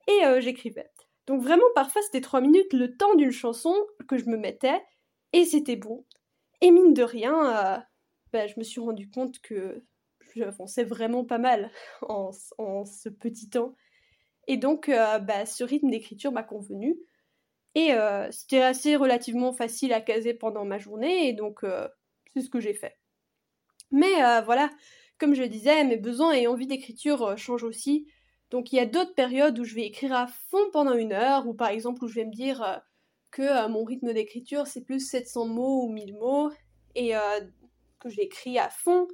Et 0.07 0.25
euh, 0.25 0.41
j'écrivais. 0.41 0.89
Donc 1.27 1.41
vraiment, 1.43 1.63
parfois, 1.75 2.01
c'était 2.01 2.21
trois 2.21 2.41
minutes, 2.41 2.73
le 2.73 2.97
temps 2.97 3.13
d'une 3.15 3.31
chanson 3.31 3.75
que 4.07 4.17
je 4.17 4.25
me 4.25 4.37
mettais, 4.37 4.81
et 5.33 5.45
c'était 5.45 5.75
bon. 5.75 6.03
Et 6.61 6.71
mine 6.71 6.93
de 6.93 7.03
rien, 7.03 7.85
bah, 8.33 8.47
je 8.47 8.55
me 8.57 8.63
suis 8.63 8.81
rendu 8.81 9.09
compte 9.09 9.39
que 9.39 9.83
j'avançais 10.35 10.83
vraiment 10.83 11.25
pas 11.25 11.37
mal 11.37 11.71
en, 12.01 12.31
ce 12.31 13.09
petit 13.09 13.49
temps. 13.49 13.75
Et 14.47 14.57
donc, 14.57 14.89
euh, 14.89 15.19
bah, 15.19 15.45
ce 15.45 15.63
rythme 15.63 15.89
d'écriture 15.89 16.31
m'a 16.31 16.43
convenu. 16.43 16.97
Et 17.75 17.93
euh, 17.93 18.29
c'était 18.31 18.61
assez 18.61 18.95
relativement 18.95 19.53
facile 19.53 19.93
à 19.93 20.01
caser 20.01 20.33
pendant 20.33 20.65
ma 20.65 20.77
journée, 20.77 21.29
et 21.29 21.33
donc 21.33 21.65
c'est 22.33 22.41
ce 22.41 22.49
que 22.49 22.59
j'ai 22.59 22.73
fait. 22.73 22.97
Mais 23.91 24.41
voilà, 24.43 24.69
comme 25.17 25.33
je 25.33 25.41
le 25.41 25.47
disais, 25.47 25.85
mes 25.85 25.95
besoins 25.95 26.33
et 26.33 26.47
envies 26.47 26.67
d'écriture 26.67 27.37
changent 27.37 27.63
aussi. 27.63 28.07
Donc 28.51 28.73
il 28.73 28.75
y 28.75 28.79
a 28.79 28.85
d'autres 28.85 29.15
périodes 29.15 29.57
où 29.57 29.63
je 29.63 29.73
vais 29.73 29.85
écrire 29.85 30.13
à 30.13 30.27
fond 30.27 30.69
pendant 30.73 30.93
une 30.93 31.13
heure, 31.13 31.47
ou 31.47 31.53
par 31.53 31.69
exemple 31.69 32.03
où 32.03 32.07
je 32.07 32.15
vais 32.15 32.25
me 32.25 32.33
dire 32.33 32.61
euh, 32.61 32.75
que 33.31 33.41
euh, 33.41 33.69
mon 33.69 33.85
rythme 33.85 34.13
d'écriture 34.13 34.67
c'est 34.67 34.83
plus 34.83 34.99
700 34.99 35.47
mots 35.47 35.85
ou 35.85 35.89
1000 35.89 36.13
mots, 36.17 36.51
et 36.93 37.15
euh, 37.15 37.39
que 37.99 38.09
j'écris 38.09 38.59
à 38.59 38.69
fond. 38.69 39.07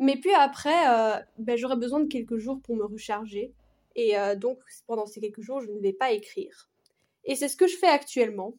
Mais 0.00 0.16
puis 0.16 0.32
après, 0.32 1.22
ben, 1.38 1.56
j'aurai 1.56 1.76
besoin 1.76 2.00
de 2.00 2.08
quelques 2.08 2.38
jours 2.38 2.60
pour 2.62 2.74
me 2.74 2.84
recharger, 2.84 3.52
et 3.94 4.14
donc 4.36 4.58
pendant 4.86 5.06
ces 5.06 5.20
quelques 5.20 5.42
jours, 5.42 5.60
je 5.60 5.70
ne 5.70 5.78
vais 5.78 5.92
pas 5.92 6.10
écrire. 6.10 6.70
Et 7.24 7.36
c'est 7.36 7.48
ce 7.48 7.56
que 7.56 7.68
je 7.68 7.76
fais 7.76 7.88
actuellement. 7.88 8.54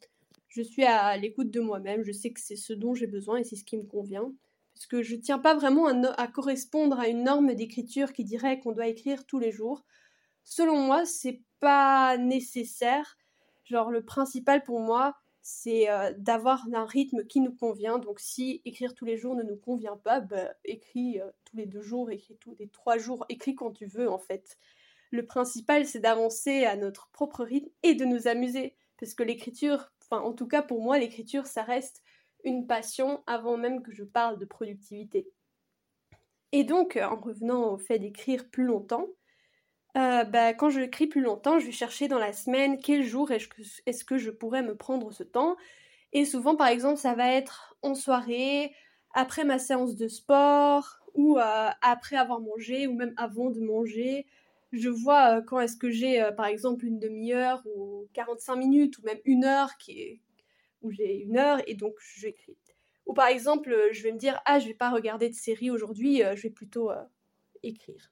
Je 0.48 0.62
suis 0.62 0.83
à 0.83 1.17
l'écoute 1.17 1.50
de 1.50 1.60
moi-même, 1.60 2.03
je 2.03 2.12
sais 2.12 2.31
que 2.31 2.39
c'est 2.39 2.55
ce 2.55 2.74
dont 2.74 2.93
j'ai 2.93 3.07
besoin 3.07 3.38
et 3.38 3.43
c'est 3.43 3.55
ce 3.55 3.63
qui 3.63 3.77
me 3.77 3.86
convient 3.86 4.31
parce 4.74 4.88
que 4.88 5.03
je 5.03 5.15
tiens 5.15 5.39
pas 5.39 5.53
vraiment 5.53 5.88
à, 5.88 6.27
correspondre 6.27 7.00
à 7.00 7.07
une 7.07 7.24
norme 7.24 7.53
d'écriture 7.53 8.13
qui 8.13 8.24
dirait 8.24 8.60
qu'on 8.60 8.71
doit 8.71 8.88
écrire 8.88 9.25
tous 9.25 9.39
les 9.39 9.51
jours 9.51 9.83
selon 10.43 10.77
moi, 10.79 11.05
c'est 11.05 11.41
pas 11.60 12.17
nécessaire. 12.17 13.17
Genre, 13.63 13.91
le 13.91 14.03
principal 14.03 14.63
pour 14.63 14.79
moi, 14.79 15.15
c'est 15.41 15.89
euh, 15.89 16.13
d'avoir 16.17 16.65
un 16.74 16.86
rythme 16.86 17.25
qui 17.25 17.39
nous 17.39 17.53
convient. 17.53 17.98
Donc, 18.00 18.19
si 18.19 18.62
écrire 18.65 18.93
tous 18.93 19.05
les 19.05 19.17
jours 19.17 19.36
ne 19.36 19.43
nous 19.43 19.55
convient 19.55 19.98
pas, 19.98 20.19
bah, 20.19 20.53
écris 20.65 21.19
euh, 21.19 21.29
tous 21.45 21.57
les 21.57 21.65
deux 21.65 21.81
jours, 21.81 22.12
écris 22.12 22.38
tous 22.39 22.55
les 22.60 22.67
trois 22.67 22.98
jours, 22.98 23.25
écris 23.29 23.55
quand 23.55 23.71
tu 23.71 23.86
veux, 23.86 24.10
en 24.10 24.19
fait. 24.19 24.57
Le 25.12 25.25
principal, 25.25 25.86
c'est 25.86 26.00
d'avancer 26.00 26.63
à 26.65 26.75
notre 26.75 27.10
propre 27.10 27.43
rythme 27.43 27.69
et 27.83 27.95
de 27.95 28.05
nous 28.05 28.27
amuser. 28.27 28.75
Parce 29.00 29.13
que 29.13 29.24
l'écriture, 29.24 29.91
en 30.12 30.33
tout 30.33 30.48
cas 30.48 30.62
pour 30.62 30.81
moi, 30.81 31.00
l'écriture, 31.00 31.48
ça 31.48 31.63
reste 31.63 32.03
une 32.43 32.67
passion 32.67 33.24
avant 33.27 33.57
même 33.57 33.81
que 33.81 33.91
je 33.91 34.03
parle 34.03 34.38
de 34.38 34.45
productivité. 34.45 35.27
Et 36.51 36.63
donc, 36.63 36.98
en 37.01 37.19
revenant 37.19 37.74
au 37.74 37.77
fait 37.77 38.00
d'écrire 38.00 38.50
plus 38.50 38.65
longtemps, 38.65 39.07
euh, 39.98 40.24
bah, 40.24 40.53
quand 40.53 40.69
je 40.69 40.79
écris 40.79 41.07
plus 41.07 41.21
longtemps, 41.21 41.60
je 41.60 41.65
vais 41.65 41.71
chercher 41.71 42.07
dans 42.07 42.19
la 42.19 42.31
semaine 42.33 42.79
quel 42.79 43.03
jour 43.03 43.31
est-ce 43.31 43.48
que, 43.48 43.62
est 43.86 44.05
que 44.05 44.17
je 44.17 44.31
pourrais 44.31 44.63
me 44.63 44.75
prendre 44.75 45.12
ce 45.12 45.24
temps. 45.24 45.57
Et 46.13 46.25
souvent, 46.25 46.55
par 46.55 46.67
exemple, 46.67 46.98
ça 46.98 47.13
va 47.13 47.31
être 47.33 47.75
en 47.81 47.95
soirée, 47.95 48.74
après 49.13 49.43
ma 49.43 49.60
séance 49.60 49.95
de 49.95 50.07
sport, 50.07 51.00
ou 51.13 51.38
euh, 51.38 51.69
après 51.81 52.15
avoir 52.15 52.39
mangé, 52.39 52.88
ou 52.88 52.93
même 52.93 53.13
avant 53.17 53.50
de 53.50 53.60
manger. 53.60 54.25
Je 54.71 54.89
vois 54.89 55.39
euh, 55.39 55.41
quand 55.41 55.60
est-ce 55.60 55.75
que 55.75 55.89
j'ai, 55.89 56.29
par 56.38 56.45
exemple, 56.45 56.86
une 56.86 57.00
demi-heure, 57.00 57.62
ou 57.75 58.07
45 58.13 58.55
minutes, 58.55 58.98
ou 59.00 59.03
même 59.03 59.19
une 59.25 59.43
heure, 59.43 59.77
qui 59.77 60.01
est... 60.01 60.21
où 60.81 60.91
j'ai 60.91 61.15
une 61.17 61.38
heure, 61.38 61.62
et 61.67 61.75
donc 61.75 61.95
j'écris. 62.17 62.57
Ou 63.07 63.13
par 63.13 63.27
exemple, 63.27 63.75
je 63.91 64.03
vais 64.03 64.13
me 64.13 64.17
dire, 64.17 64.39
ah, 64.45 64.60
je 64.60 64.67
vais 64.67 64.74
pas 64.74 64.89
regarder 64.89 65.29
de 65.29 65.36
série 65.36 65.69
aujourd'hui, 65.71 66.21
je 66.36 66.41
vais 66.43 66.50
plutôt 66.50 66.91
écrire. 67.63 68.12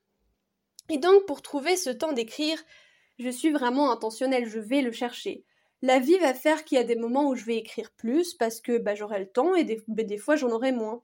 Et 0.89 0.97
donc, 0.97 1.25
pour 1.25 1.41
trouver 1.41 1.77
ce 1.77 1.89
temps 1.89 2.13
d'écrire, 2.13 2.57
je 3.19 3.29
suis 3.29 3.51
vraiment 3.51 3.91
intentionnelle, 3.91 4.47
je 4.47 4.59
vais 4.59 4.81
le 4.81 4.91
chercher. 4.91 5.43
La 5.81 5.99
vie 5.99 6.17
va 6.17 6.33
faire 6.33 6.65
qu'il 6.65 6.77
y 6.77 6.81
a 6.81 6.83
des 6.83 6.95
moments 6.95 7.29
où 7.29 7.35
je 7.35 7.45
vais 7.45 7.57
écrire 7.57 7.91
plus 7.91 8.33
parce 8.33 8.59
que 8.59 8.77
bah, 8.77 8.95
j'aurai 8.95 9.19
le 9.19 9.29
temps 9.29 9.55
et 9.55 9.63
des, 9.63 10.17
fois 10.17 10.35
j'en 10.35 10.49
aurai 10.49 10.71
moins. 10.71 11.01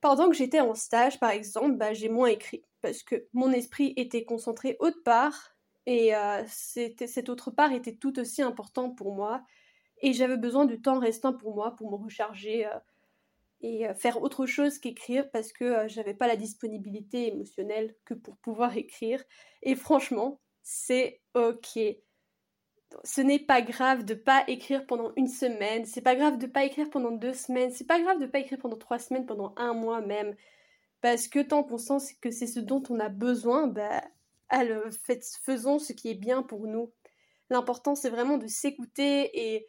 Pendant 0.00 0.28
que 0.28 0.36
j'étais 0.36 0.60
en 0.60 0.74
stage, 0.74 1.18
par 1.18 1.30
exemple, 1.30 1.72
bah, 1.72 1.92
j'ai 1.92 2.08
moins 2.08 2.28
écrit 2.28 2.62
parce 2.82 3.02
que 3.02 3.26
mon 3.32 3.50
esprit 3.50 3.94
était 3.96 4.24
concentré 4.24 4.76
autre 4.78 5.02
part 5.02 5.56
et 5.86 6.14
euh, 6.14 6.42
cette 6.46 7.28
autre 7.28 7.50
part 7.50 7.72
était 7.72 7.94
tout 7.94 8.18
aussi 8.18 8.42
important 8.42 8.90
pour 8.90 9.14
moi 9.14 9.42
et 10.02 10.12
j'avais 10.12 10.36
besoin 10.36 10.66
du 10.66 10.80
temps 10.80 10.98
restant 10.98 11.32
pour 11.32 11.54
moi 11.54 11.74
pour 11.74 11.90
me 11.90 11.96
recharger. 11.96 12.66
Euh, 12.66 12.78
et 13.60 13.86
faire 13.94 14.22
autre 14.22 14.46
chose 14.46 14.78
qu'écrire 14.78 15.30
parce 15.30 15.52
que 15.52 15.88
j'avais 15.88 16.14
pas 16.14 16.26
la 16.26 16.36
disponibilité 16.36 17.28
émotionnelle 17.28 17.94
que 18.04 18.14
pour 18.14 18.36
pouvoir 18.38 18.76
écrire. 18.76 19.22
Et 19.62 19.74
franchement, 19.74 20.40
c'est 20.62 21.20
ok. 21.34 21.78
Ce 23.04 23.20
n'est 23.20 23.38
pas 23.38 23.62
grave 23.62 24.04
de 24.04 24.14
pas 24.14 24.44
écrire 24.46 24.86
pendant 24.86 25.12
une 25.16 25.28
semaine, 25.28 25.84
c'est 25.84 26.02
pas 26.02 26.14
grave 26.14 26.38
de 26.38 26.46
pas 26.46 26.64
écrire 26.64 26.88
pendant 26.90 27.10
deux 27.10 27.34
semaines, 27.34 27.72
c'est 27.72 27.86
pas 27.86 28.00
grave 28.00 28.20
de 28.20 28.26
pas 28.26 28.38
écrire 28.38 28.58
pendant 28.58 28.76
trois 28.76 28.98
semaines, 28.98 29.26
pendant 29.26 29.54
un 29.56 29.74
mois 29.74 30.00
même. 30.00 30.34
Parce 31.00 31.28
que 31.28 31.40
tant 31.40 31.62
qu'on 31.62 31.78
sent 31.78 32.16
que 32.20 32.30
c'est 32.30 32.46
ce 32.46 32.60
dont 32.60 32.82
on 32.90 33.00
a 33.00 33.08
besoin, 33.08 33.66
bah, 33.66 34.02
faisons 35.42 35.78
ce 35.78 35.92
qui 35.92 36.10
est 36.10 36.14
bien 36.14 36.42
pour 36.42 36.66
nous. 36.66 36.92
L'important, 37.50 37.94
c'est 37.94 38.10
vraiment 38.10 38.38
de 38.38 38.46
s'écouter 38.46 39.54
et 39.54 39.68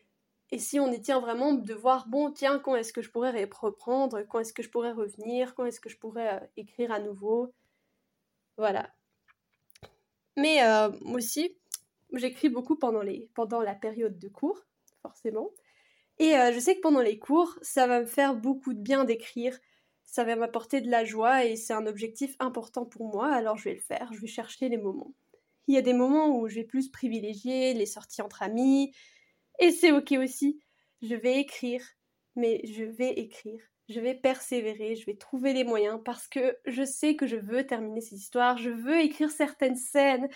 et 0.51 0.59
si 0.59 0.79
on 0.79 0.91
y 0.91 1.01
tient 1.01 1.19
vraiment, 1.19 1.53
de 1.53 1.73
voir, 1.73 2.07
bon, 2.07 2.31
tiens, 2.31 2.59
quand 2.59 2.75
est-ce 2.75 2.93
que 2.93 3.01
je 3.01 3.09
pourrais 3.09 3.31
reprendre, 3.31 4.21
quand 4.23 4.39
est-ce 4.39 4.53
que 4.53 4.63
je 4.63 4.69
pourrais 4.69 4.93
revenir, 4.93 5.55
quand 5.55 5.65
est-ce 5.65 5.81
que 5.81 5.89
je 5.89 5.97
pourrais 5.97 6.35
euh, 6.35 6.45
écrire 6.55 6.91
à 6.91 6.99
nouveau. 6.99 7.53
Voilà. 8.57 8.89
Mais 10.37 10.63
euh, 10.63 10.89
aussi, 11.13 11.57
j'écris 12.13 12.47
beaucoup 12.49 12.77
pendant, 12.77 13.01
les, 13.01 13.29
pendant 13.33 13.61
la 13.61 13.75
période 13.75 14.17
de 14.17 14.29
cours, 14.29 14.65
forcément. 15.01 15.51
Et 16.19 16.35
euh, 16.37 16.53
je 16.53 16.59
sais 16.59 16.75
que 16.75 16.81
pendant 16.81 17.01
les 17.01 17.19
cours, 17.19 17.57
ça 17.61 17.85
va 17.85 17.99
me 18.01 18.05
faire 18.05 18.33
beaucoup 18.33 18.73
de 18.73 18.79
bien 18.79 19.03
d'écrire, 19.03 19.57
ça 20.05 20.23
va 20.23 20.35
m'apporter 20.37 20.79
de 20.79 20.89
la 20.89 21.03
joie 21.03 21.43
et 21.43 21.57
c'est 21.57 21.73
un 21.73 21.85
objectif 21.85 22.35
important 22.39 22.85
pour 22.85 23.05
moi, 23.05 23.27
alors 23.33 23.57
je 23.57 23.65
vais 23.65 23.75
le 23.75 23.81
faire, 23.81 24.11
je 24.13 24.21
vais 24.21 24.27
chercher 24.27 24.69
les 24.69 24.77
moments. 24.77 25.13
Il 25.67 25.75
y 25.75 25.77
a 25.77 25.81
des 25.81 25.93
moments 25.93 26.39
où 26.39 26.47
je 26.47 26.55
vais 26.55 26.63
plus 26.63 26.89
privilégier 26.89 27.73
les 27.73 27.85
sorties 27.85 28.21
entre 28.21 28.41
amis, 28.41 28.93
et 29.59 29.71
c'est 29.71 29.91
ok 29.91 30.13
aussi. 30.13 30.59
Je 31.01 31.15
vais 31.15 31.39
écrire, 31.39 31.83
mais 32.35 32.61
je 32.65 32.83
vais 32.83 33.11
écrire. 33.13 33.61
Je 33.89 33.99
vais 34.01 34.15
persévérer, 34.15 34.95
je 34.95 35.05
vais 35.05 35.15
trouver 35.15 35.53
les 35.53 35.63
moyens 35.63 36.01
parce 36.03 36.27
que 36.27 36.57
je 36.65 36.83
sais 36.83 37.15
que 37.15 37.25
je 37.25 37.37
veux 37.37 37.65
terminer 37.65 38.01
cette 38.01 38.19
histoire, 38.19 38.57
je 38.57 38.69
veux 38.69 38.99
écrire 38.99 39.31
certaines 39.31 39.77
scènes 39.77 40.27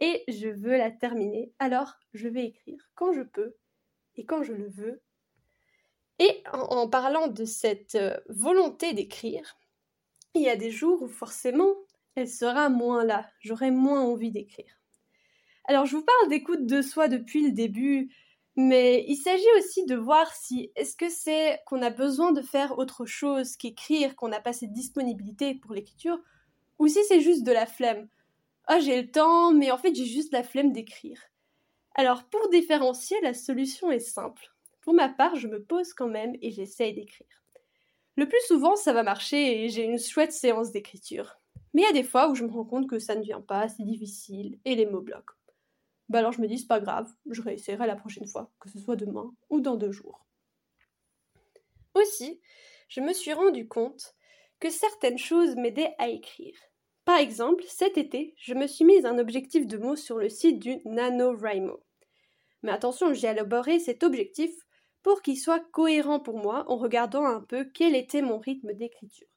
et 0.00 0.24
je 0.26 0.48
veux 0.48 0.76
la 0.76 0.90
terminer. 0.90 1.52
Alors, 1.60 1.94
je 2.14 2.28
vais 2.28 2.46
écrire 2.46 2.90
quand 2.96 3.12
je 3.12 3.22
peux 3.22 3.54
et 4.16 4.24
quand 4.24 4.42
je 4.42 4.52
le 4.52 4.68
veux. 4.68 5.02
Et 6.18 6.42
en, 6.52 6.88
parlant 6.88 7.28
de 7.28 7.44
cette 7.44 7.94
euh, 7.94 8.16
volonté 8.28 8.92
d'écrire, 8.94 9.56
il 10.34 10.42
y 10.42 10.48
a 10.48 10.56
des 10.56 10.70
jours 10.70 11.02
où 11.02 11.08
forcément 11.08 11.74
elle 12.14 12.28
sera 12.28 12.70
moins 12.70 13.04
là, 13.04 13.28
j'aurai 13.40 13.70
moins 13.70 14.02
envie 14.02 14.30
d'écrire. 14.30 14.80
Alors 15.66 15.84
je 15.84 15.96
vous 15.96 16.04
parle 16.04 16.30
d'écoute 16.30 16.66
de 16.66 16.80
soi 16.80 17.08
depuis 17.08 17.42
le 17.42 17.52
début, 17.52 18.10
mais 18.56 19.04
il 19.06 19.16
s'agit 19.16 19.44
aussi 19.58 19.84
de 19.84 19.94
voir 19.94 20.34
si 20.34 20.72
est-ce 20.76 20.96
que 20.96 21.10
c'est 21.10 21.60
qu'on 21.66 21.82
a 21.82 21.90
besoin 21.90 22.32
de 22.32 22.40
faire 22.40 22.78
autre 22.78 23.04
chose 23.04 23.56
qu'écrire, 23.56 24.16
qu'on 24.16 24.28
n'a 24.28 24.40
pas 24.40 24.54
cette 24.54 24.72
disponibilité 24.72 25.54
pour 25.54 25.74
l'écriture, 25.74 26.18
ou 26.78 26.88
si 26.88 26.98
c'est 27.04 27.20
juste 27.20 27.44
de 27.44 27.52
la 27.52 27.66
flemme. 27.66 28.08
Ah, 28.66 28.80
j'ai 28.80 29.00
le 29.00 29.10
temps, 29.10 29.52
mais 29.52 29.70
en 29.70 29.78
fait 29.78 29.94
j'ai 29.94 30.06
juste 30.06 30.32
la 30.32 30.42
flemme 30.42 30.72
d'écrire. 30.72 31.20
Alors 31.94 32.24
pour 32.24 32.48
différencier, 32.48 33.18
la 33.22 33.34
solution 33.34 33.90
est 33.90 34.00
simple. 34.00 34.50
Pour 34.80 34.94
ma 34.94 35.10
part, 35.10 35.36
je 35.36 35.48
me 35.48 35.62
pose 35.62 35.92
quand 35.92 36.08
même 36.08 36.34
et 36.40 36.50
j'essaye 36.50 36.94
d'écrire. 36.94 37.44
Le 38.16 38.26
plus 38.26 38.40
souvent, 38.46 38.76
ça 38.76 38.94
va 38.94 39.02
marcher 39.02 39.64
et 39.64 39.68
j'ai 39.68 39.84
une 39.84 39.98
chouette 39.98 40.32
séance 40.32 40.70
d'écriture. 40.72 41.38
Mais 41.74 41.82
il 41.82 41.84
y 41.84 41.88
a 41.88 41.92
des 41.92 42.02
fois 42.02 42.30
où 42.30 42.34
je 42.34 42.44
me 42.44 42.50
rends 42.50 42.64
compte 42.64 42.88
que 42.88 42.98
ça 42.98 43.14
ne 43.16 43.22
vient 43.22 43.42
pas, 43.42 43.68
c'est 43.68 43.84
difficile 43.84 44.58
et 44.64 44.74
les 44.74 44.86
mots 44.86 45.02
bloquent 45.02 45.34
bah 46.08 46.20
alors 46.20 46.32
je 46.32 46.40
me 46.40 46.46
dis 46.46 46.58
c'est 46.58 46.66
pas 46.66 46.80
grave, 46.80 47.10
je 47.30 47.42
réessayerai 47.42 47.86
la 47.86 47.96
prochaine 47.96 48.26
fois, 48.26 48.52
que 48.60 48.68
ce 48.68 48.78
soit 48.78 48.96
demain 48.96 49.32
ou 49.50 49.60
dans 49.60 49.76
deux 49.76 49.92
jours. 49.92 50.26
Aussi, 51.94 52.40
je 52.88 53.00
me 53.00 53.12
suis 53.12 53.32
rendu 53.32 53.66
compte 53.66 54.14
que 54.60 54.70
certaines 54.70 55.18
choses 55.18 55.56
m'aidaient 55.56 55.94
à 55.98 56.08
écrire. 56.08 56.56
Par 57.04 57.18
exemple, 57.18 57.64
cet 57.68 57.98
été, 57.98 58.34
je 58.36 58.54
me 58.54 58.66
suis 58.66 58.84
mise 58.84 59.06
un 59.06 59.18
objectif 59.18 59.66
de 59.66 59.78
mots 59.78 59.96
sur 59.96 60.18
le 60.18 60.28
site 60.28 60.58
du 60.58 60.78
NaNoWriMo. 60.84 61.80
Mais 62.62 62.72
attention, 62.72 63.14
j'ai 63.14 63.28
élaboré 63.28 63.78
cet 63.78 64.02
objectif 64.02 64.50
pour 65.02 65.22
qu'il 65.22 65.38
soit 65.38 65.64
cohérent 65.70 66.18
pour 66.18 66.38
moi 66.38 66.64
en 66.68 66.76
regardant 66.76 67.24
un 67.24 67.40
peu 67.40 67.64
quel 67.64 67.94
était 67.94 68.22
mon 68.22 68.38
rythme 68.38 68.72
d'écriture. 68.72 69.28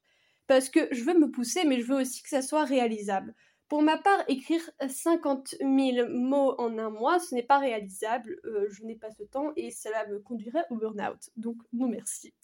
Parce 0.48 0.68
que 0.68 0.88
je 0.90 1.04
veux 1.04 1.16
me 1.16 1.30
pousser, 1.30 1.64
mais 1.64 1.80
je 1.80 1.86
veux 1.86 2.00
aussi 2.00 2.24
que 2.24 2.28
ça 2.28 2.42
soit 2.42 2.64
réalisable. 2.64 3.34
Pour 3.70 3.82
ma 3.82 3.98
part, 3.98 4.24
écrire 4.26 4.68
50 4.86 5.54
000 5.60 6.08
mots 6.10 6.56
en 6.58 6.76
un 6.76 6.90
mois, 6.90 7.20
ce 7.20 7.36
n'est 7.36 7.44
pas 7.44 7.60
réalisable, 7.60 8.40
euh, 8.44 8.66
je 8.68 8.82
n'ai 8.82 8.96
pas 8.96 9.12
ce 9.12 9.22
temps 9.22 9.52
et 9.54 9.70
cela 9.70 10.08
me 10.08 10.18
conduirait 10.18 10.64
au 10.70 10.76
burn-out. 10.76 11.30
Donc 11.36 11.56
non 11.72 11.86
merci. 11.86 12.34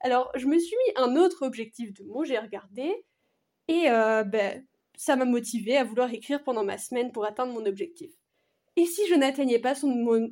Alors 0.00 0.32
je 0.34 0.46
me 0.46 0.58
suis 0.58 0.74
mis 0.74 0.94
un 0.96 1.16
autre 1.16 1.46
objectif 1.46 1.92
de 1.92 2.04
mots, 2.04 2.24
j'ai 2.24 2.38
regardé 2.38 2.90
et 3.68 3.90
euh, 3.90 4.24
ben, 4.24 4.66
ça 4.96 5.14
m'a 5.14 5.26
motivé 5.26 5.76
à 5.76 5.84
vouloir 5.84 6.10
écrire 6.10 6.42
pendant 6.42 6.64
ma 6.64 6.78
semaine 6.78 7.12
pour 7.12 7.26
atteindre 7.26 7.52
mon 7.52 7.66
objectif. 7.66 8.10
Et 8.76 8.86
si 8.86 9.06
je 9.10 9.14
n'atteignais 9.14 9.58
pas 9.58 9.74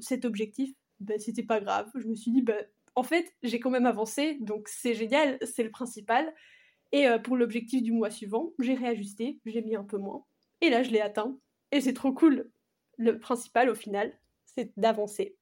cet 0.00 0.24
objectif, 0.24 0.74
ben, 1.00 1.18
c'était 1.18 1.42
pas 1.42 1.60
grave. 1.60 1.90
Je 1.94 2.08
me 2.08 2.14
suis 2.14 2.30
dit, 2.30 2.40
ben, 2.40 2.64
en 2.94 3.02
fait, 3.02 3.30
j'ai 3.42 3.60
quand 3.60 3.70
même 3.70 3.84
avancé, 3.84 4.38
donc 4.40 4.68
c'est 4.68 4.94
génial, 4.94 5.38
c'est 5.42 5.64
le 5.64 5.70
principal. 5.70 6.34
Et 6.92 7.06
euh, 7.06 7.18
pour 7.18 7.36
l'objectif 7.36 7.82
du 7.82 7.92
mois 7.92 8.10
suivant, 8.10 8.54
j'ai 8.58 8.74
réajusté, 8.74 9.38
j'ai 9.44 9.60
mis 9.60 9.76
un 9.76 9.84
peu 9.84 9.98
moins. 9.98 10.24
Et 10.60 10.70
là, 10.70 10.82
je 10.82 10.90
l'ai 10.90 11.00
atteint. 11.00 11.36
Et 11.72 11.80
c'est 11.80 11.94
trop 11.94 12.12
cool. 12.12 12.50
Le 12.98 13.18
principal, 13.18 13.70
au 13.70 13.74
final, 13.74 14.12
c'est 14.44 14.72
d'avancer. 14.76 15.36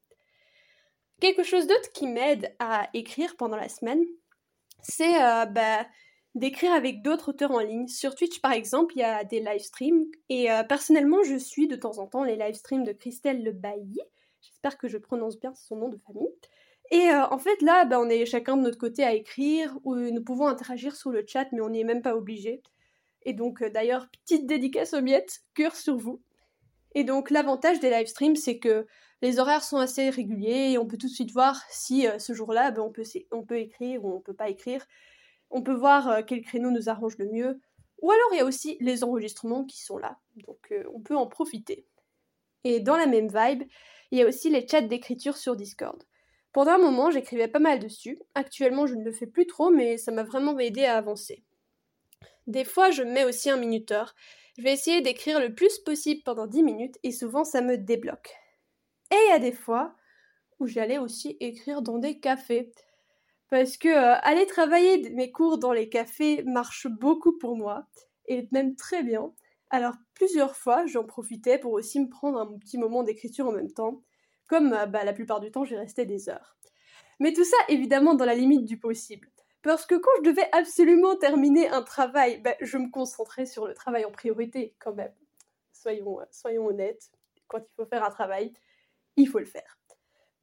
Quelque 1.20 1.42
chose 1.42 1.66
d'autre 1.66 1.90
qui 1.92 2.06
m'aide 2.06 2.54
à 2.58 2.88
écrire 2.94 3.37
pendant 3.37 3.56
la 3.56 3.68
semaine, 3.68 4.04
c'est 4.82 5.20
euh, 5.20 5.46
bah, 5.46 5.87
d'écrire 6.34 6.72
avec 6.72 7.02
d'autres 7.02 7.30
auteurs 7.30 7.50
en 7.50 7.58
ligne. 7.58 7.88
Sur 7.88 8.14
Twitch, 8.14 8.40
par 8.40 8.52
exemple, 8.52 8.94
il 8.96 9.00
y 9.00 9.04
a 9.04 9.25
des 9.25 9.40
live 9.40 9.60
streams. 9.60 10.04
Et 10.28 10.50
euh, 10.50 10.62
personnellement, 10.62 11.22
je 11.25 11.37
suis 11.37 11.66
de 11.66 11.76
temps 11.76 11.98
en 11.98 12.06
temps 12.06 12.22
les 12.22 12.37
live 12.37 12.54
streams 12.54 12.84
de 12.84 12.92
Christelle 12.92 13.42
Le 13.42 13.52
Bailly. 13.52 13.98
J'espère 14.40 14.78
que 14.78 14.87
je 14.87 14.98
prononce 14.98 15.38
bien 15.40 15.52
son 15.54 15.76
nom 15.76 15.88
de 15.88 15.98
famille. 16.06 16.30
Et 16.90 17.10
euh, 17.10 17.26
en 17.30 17.38
fait, 17.38 17.60
là, 17.62 17.84
bah, 17.84 18.00
on 18.00 18.08
est 18.08 18.25
chacun 18.25 18.56
de 18.56 18.62
notre 18.62 18.78
côté 18.78 19.04
à 19.04 19.12
écrire, 19.12 19.76
ou 19.84 19.94
nous 19.96 20.22
pouvons 20.22 20.46
interagir 20.46 20.96
sur 20.96 21.10
le 21.10 21.25
chat, 21.26 21.48
mais 21.52 21.60
on 21.60 21.70
n'y 21.70 21.80
est 21.80 21.84
même 21.84 22.02
pas 22.02 22.14
obligé. 22.16 22.62
Et 23.22 23.32
donc, 23.32 23.62
euh, 23.62 23.70
d'ailleurs, 23.70 24.08
petite 24.25 24.46
dédicace 24.46 24.94
aux 24.94 25.02
miettes, 25.02 25.40
cœur 25.54 25.75
sur 25.76 25.96
vous. 25.96 26.20
Et 26.94 27.04
donc, 27.04 27.30
l'avantage 27.30 27.80
des 27.80 27.90
live 27.90 28.06
streams, 28.06 28.37
c'est 28.37 28.58
que 28.58 28.87
les 29.20 29.38
horaires 29.38 29.64
sont 29.64 29.78
assez 29.78 30.10
réguliers 30.10 30.72
et 30.72 30.78
on 30.78 30.87
peut 30.87 30.96
tout 30.96 31.08
de 31.08 31.12
suite 31.12 31.32
voir 31.32 31.60
si 31.70 32.06
euh, 32.06 32.18
ce 32.18 32.32
jour-là, 32.32 32.70
ben, 32.70 32.82
on, 32.82 32.90
peut, 33.42 33.58
écrire 33.58 34.04
ou 34.04 34.14
on 34.14 34.20
peut 34.20 34.34
pas 34.34 34.48
écrire. 34.48 34.87
On 35.50 35.62
peut 35.62 35.75
voir 35.75 36.08
euh, 36.08 36.22
quel 36.26 36.42
créneau 36.42 36.70
nous 36.70 36.88
arrange 36.88 37.18
le 37.18 37.30
mieux. 37.30 37.60
Ou 38.00 38.10
alors, 38.10 38.28
il 38.32 38.37
y 38.38 38.40
a 38.40 38.44
aussi 38.44 38.76
les 38.80 39.02
enregistrements 39.02 39.64
qui 39.64 39.82
sont 39.82 39.98
là. 39.98 40.18
Donc, 40.46 40.72
on 40.94 41.00
peut 41.00 41.16
en 41.16 41.26
profiter. 41.26 41.84
Et 42.62 42.78
dans 42.78 42.96
la 42.96 43.06
même 43.06 43.28
vibe, 43.28 43.64
il 44.12 44.18
y 44.18 44.22
a 44.22 44.26
aussi 44.26 44.50
les 44.50 44.66
chats 44.68 44.80
d'écriture 44.80 45.37
sur 45.37 45.56
Discord. 45.56 46.04
Pendant 46.52 46.72
un 46.72 46.78
moment, 46.78 47.10
j'écrivais 47.10 47.48
pas 47.48 47.58
mal 47.58 47.78
dessus. 47.78 48.18
Actuellement, 48.34 48.87
je 48.87 48.94
ne 48.94 49.04
le 49.04 49.12
fais 49.12 49.26
plus 49.26 49.46
trop, 49.46 49.70
mais 49.70 49.98
ça 49.98 50.12
m'a 50.12 50.22
vraiment 50.22 50.58
aidé 50.58 50.84
à 50.84 50.96
avancer. 50.96 51.44
Des 52.49 52.64
fois, 52.64 52.90
je 52.90 53.02
mets 53.02 53.26
aussi 53.26 53.50
un 53.50 53.59
minuteur. 53.59 54.14
Je 54.57 54.62
vais 54.62 54.73
essayer 54.73 55.02
d'écrire 55.02 55.38
le 55.38 55.55
plus 55.55 55.78
possible 55.81 56.23
pendant 56.25 56.47
10 56.47 56.62
minutes 56.62 56.99
et 57.02 57.12
souvent 57.12 57.45
ça 57.45 57.61
me 57.61 57.76
débloque. 57.76 58.35
Et 59.12 59.17
il 59.26 59.31
y 59.31 59.35
a 59.35 59.38
des 59.38 59.52
fois 59.52 59.95
où 60.59 60.67
j'allais 60.67 60.97
aussi 60.97 61.37
écrire 61.40 61.83
dans 61.83 61.99
des 61.99 62.19
cafés. 62.19 62.73
Parce 63.50 63.76
que 63.76 63.88
euh, 63.88 64.17
aller 64.23 64.47
travailler 64.47 65.11
mes 65.11 65.31
cours 65.31 65.59
dans 65.59 65.73
les 65.73 65.90
cafés 65.90 66.43
marche 66.45 66.87
beaucoup 66.87 67.37
pour 67.37 67.55
moi 67.55 67.87
et 68.26 68.49
même 68.50 68.76
très 68.76 69.02
bien. 69.02 69.31
Alors 69.69 69.95
plusieurs 70.14 70.57
fois, 70.57 70.87
j'en 70.87 71.05
profitais 71.05 71.59
pour 71.59 71.73
aussi 71.75 72.00
me 72.00 72.09
prendre 72.09 72.38
un 72.40 72.59
petit 72.59 72.78
moment 72.78 73.02
d'écriture 73.02 73.47
en 73.47 73.52
même 73.52 73.73
temps, 73.73 74.02
comme 74.49 74.73
euh, 74.73 74.87
bah, 74.87 75.05
la 75.05 75.12
plupart 75.12 75.40
du 75.40 75.50
temps 75.50 75.64
j'y 75.64 75.76
restais 75.76 76.07
des 76.07 76.31
heures. 76.31 76.57
Mais 77.21 77.35
tout 77.35 77.45
ça 77.45 77.57
évidemment 77.69 78.14
dans 78.14 78.25
la 78.25 78.35
limite 78.35 78.64
du 78.64 78.78
possible. 78.78 79.28
Parce 79.68 79.84
que 79.84 79.96
quand 79.96 80.10
je 80.16 80.30
devais 80.30 80.48
absolument 80.52 81.14
terminer 81.16 81.68
un 81.68 81.82
travail, 81.82 82.40
bah, 82.40 82.54
je 82.62 82.78
me 82.78 82.90
concentrais 82.90 83.44
sur 83.44 83.66
le 83.66 83.75
travail 83.75 84.06
en 84.06 84.10
priorité 84.10 84.75
quand 84.78 84.94
même. 84.94 85.12
Soyons, 85.75 86.22
euh, 86.22 86.25
soyons 86.30 86.64
honnêtes, 86.68 87.10
quand 87.48 87.58
il 87.58 87.75
faut 87.76 87.84
faire 87.84 88.02
un 88.02 88.08
travail, 88.08 88.54
il 89.16 89.28
faut 89.28 89.40
le 89.40 89.44
faire. 89.44 89.78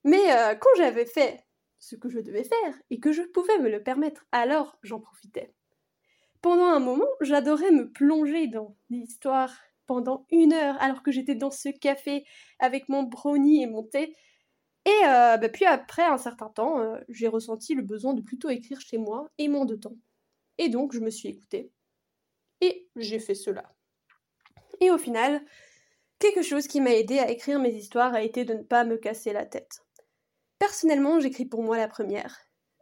Mais 0.03 0.31
euh, 0.31 0.53
quand 0.53 0.69
j'avais 0.77 1.07
fait 1.07 1.43
ce 1.79 1.95
que 1.95 2.07
je 2.07 2.19
devais 2.19 2.43
faire 2.43 2.75
et 2.91 2.99
que 2.99 3.11
je 3.11 3.23
pouvais 3.23 3.57
me 3.57 3.67
le 3.67 3.81
permettre, 3.81 4.27
alors 4.31 4.77
j'en 4.83 4.99
profitais. 4.99 5.55
Pendant 6.43 6.67
un 6.67 6.79
moment, 6.79 7.09
j'adorais 7.19 7.71
me 7.71 7.91
plonger 7.91 8.45
dans 8.45 8.77
l'histoire 8.91 9.57
pendant 9.87 10.27
une 10.29 10.53
heure 10.53 10.79
alors 10.79 11.01
que 11.01 11.11
j'étais 11.11 11.33
dans 11.33 11.49
ce 11.49 11.69
café 11.69 12.25
avec 12.59 12.89
mon 12.89 13.01
brownie 13.01 13.63
et 13.63 13.67
mon 13.67 13.81
thé. 13.81 14.15
Et 14.85 15.05
euh, 15.07 15.37
bah, 15.37 15.49
puis 15.49 15.65
après 15.65 16.03
un 16.03 16.17
certain 16.17 16.49
temps, 16.49 16.79
euh, 16.79 16.99
j'ai 17.09 17.27
ressenti 17.27 17.73
le 17.73 17.81
besoin 17.81 18.13
de 18.13 18.21
plutôt 18.21 18.49
écrire 18.49 18.79
chez 18.79 18.97
moi 18.97 19.29
et 19.37 19.47
moins 19.47 19.65
de 19.65 19.75
temps. 19.75 19.97
Et 20.57 20.69
donc 20.69 20.93
je 20.93 20.99
me 20.99 21.09
suis 21.09 21.29
écoutée. 21.29 21.71
Et 22.61 22.87
j'ai 22.95 23.19
fait 23.19 23.35
cela. 23.35 23.73
Et 24.79 24.91
au 24.91 24.97
final, 24.97 25.43
quelque 26.19 26.43
chose 26.43 26.67
qui 26.67 26.81
m'a 26.81 26.93
aidé 26.93 27.19
à 27.19 27.29
écrire 27.29 27.59
mes 27.59 27.73
histoires 27.73 28.13
a 28.13 28.21
été 28.21 28.45
de 28.45 28.53
ne 28.53 28.63
pas 28.63 28.83
me 28.83 28.97
casser 28.97 29.33
la 29.33 29.45
tête. 29.45 29.83
Personnellement, 30.59 31.19
j'écris 31.19 31.45
pour 31.45 31.63
moi 31.63 31.77
la 31.77 31.87
première. 31.87 32.37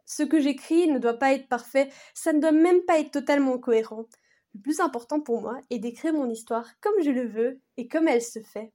Ce 0.06 0.22
que 0.22 0.40
j'écris 0.40 0.86
ne 0.88 0.98
doit 0.98 1.18
pas 1.18 1.32
être 1.32 1.48
parfait, 1.48 1.88
ça 2.12 2.32
ne 2.32 2.40
doit 2.40 2.52
même 2.52 2.82
pas 2.84 2.98
être 2.98 3.10
totalement 3.10 3.58
cohérent. 3.58 4.06
Le 4.54 4.60
plus 4.60 4.80
important 4.80 5.20
pour 5.20 5.40
moi 5.40 5.58
est 5.70 5.78
d'écrire 5.78 6.12
mon 6.12 6.28
histoire 6.30 6.68
comme 6.80 7.02
je 7.02 7.10
le 7.10 7.26
veux 7.26 7.60
et 7.76 7.88
comme 7.88 8.06
elle 8.06 8.22
se 8.22 8.40
fait. 8.40 8.72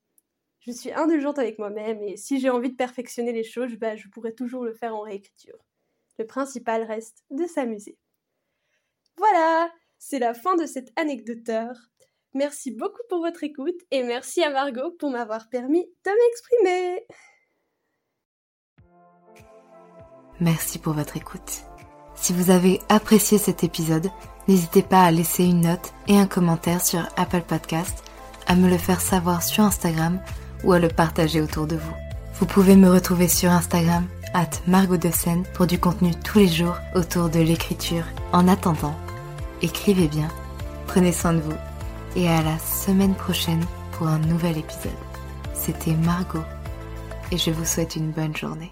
Je 0.60 0.72
suis 0.72 0.92
indulgente 0.92 1.40
avec 1.40 1.58
moi-même 1.58 2.02
et 2.04 2.18
si 2.18 2.40
j'ai 2.40 2.50
envie 2.50 2.70
de 2.70 2.76
perfectionner 2.76 3.32
les 3.32 3.44
choses, 3.44 3.76
bah, 3.76 3.96
je 3.96 4.08
pourrais 4.10 4.34
toujours 4.34 4.64
le 4.64 4.74
faire 4.74 4.96
en 4.96 5.02
réécriture. 5.02 5.58
Le 6.18 6.28
principal 6.28 6.84
reste 6.84 7.24
de 7.32 7.46
s'amuser. 7.46 7.98
Voilà, 9.18 9.72
c'est 9.98 10.20
la 10.20 10.34
fin 10.34 10.56
de 10.56 10.66
cette 10.66 10.92
anecdoteur. 10.98 11.76
Merci 12.34 12.72
beaucoup 12.72 13.02
pour 13.10 13.20
votre 13.20 13.44
écoute 13.44 13.80
et 13.92 14.04
merci 14.04 14.44
à 14.44 14.50
Margot 14.50 14.92
pour 14.92 15.10
m'avoir 15.10 15.50
permis 15.50 15.86
de 16.06 16.12
m'exprimer. 16.12 17.06
Merci 20.40 20.80
pour 20.80 20.94
votre 20.94 21.18
écoute. 21.18 21.64
Si 22.16 22.34
vous 22.34 22.50
avez 22.50 22.80
apprécié 22.90 23.38
cet 23.38 23.64
épisode, 23.64 24.10
n'hésitez 24.48 24.84
pas 24.84 25.04
à 25.04 25.12
laisser 25.12 25.46
une 25.46 25.62
note 25.62 25.94
et 26.08 26.18
un 26.18 26.28
commentaire 26.28 26.84
sur 26.84 27.08
Apple 27.18 27.44
Podcast, 27.48 28.04
à 28.46 28.56
me 28.56 28.70
le 28.70 28.78
faire 28.78 29.02
savoir 29.02 29.42
sur 29.42 29.64
Instagram 29.64 30.22
ou 30.64 30.74
à 30.74 30.80
le 30.80 30.88
partager 30.88 31.42
autour 31.42 31.68
de 31.68 31.76
vous. 31.76 31.96
Vous 32.40 32.46
pouvez 32.46 32.76
me 32.76 32.90
retrouver 32.90 33.28
sur 33.28 33.52
Instagram, 33.52 34.06
at 34.34 34.50
Margot 34.68 34.98
Seine, 35.12 35.44
pour 35.54 35.68
du 35.68 35.80
contenu 35.80 36.12
tous 36.24 36.40
les 36.40 36.48
jours 36.48 36.78
autour 36.96 37.30
de 37.30 37.40
l'écriture. 37.40 38.06
En 38.32 38.48
attendant, 38.48 38.96
écrivez 39.62 40.08
bien, 40.08 40.30
prenez 40.88 41.12
soin 41.12 41.34
de 41.34 41.40
vous 41.40 41.58
et 42.16 42.30
à 42.30 42.42
la 42.42 42.58
semaine 42.60 43.16
prochaine 43.16 43.66
pour 43.92 44.08
un 44.08 44.20
nouvel 44.20 44.58
épisode. 44.58 44.92
C'était 45.54 45.94
Margot 45.94 46.44
et 47.32 47.38
je 47.38 47.52
vous 47.52 47.66
souhaite 47.66 47.96
une 47.96 48.12
bonne 48.12 48.36
journée. 48.36 48.72